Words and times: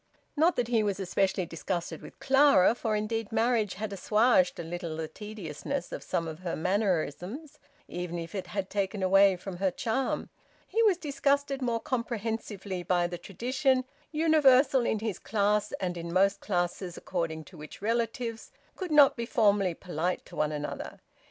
Not 0.35 0.55
that 0.55 0.67
he 0.67 0.81
was 0.81 0.97
specially 1.07 1.45
disgusted 1.45 2.01
with 2.01 2.17
Clara, 2.17 2.73
for 2.73 2.95
indeed 2.95 3.31
marriage 3.31 3.75
had 3.75 3.93
assuaged 3.93 4.57
a 4.59 4.63
little 4.63 4.97
the 4.97 5.07
tediousness 5.07 5.91
of 5.91 6.01
some 6.01 6.27
of 6.27 6.39
her 6.39 6.55
mannerisms, 6.55 7.59
even 7.87 8.17
if 8.17 8.33
it 8.33 8.47
had 8.47 8.67
taken 8.71 9.03
away 9.03 9.35
from 9.35 9.57
her 9.57 9.69
charm. 9.69 10.29
He 10.67 10.81
was 10.81 10.97
disgusted 10.97 11.61
more 11.61 11.79
comprehensively 11.79 12.81
by 12.81 13.05
the 13.05 13.19
tradition, 13.19 13.85
universal 14.11 14.87
in 14.87 14.97
his 14.97 15.19
class 15.19 15.71
and 15.73 15.95
in 15.95 16.11
most 16.11 16.39
classes, 16.41 16.97
according 16.97 17.43
to 17.43 17.57
which 17.59 17.79
relatives 17.79 18.49
could 18.75 18.89
not 18.89 19.15
be 19.15 19.27
formally 19.27 19.75
polite 19.75 20.25
to 20.25 20.35
one 20.35 20.51
another. 20.51 20.99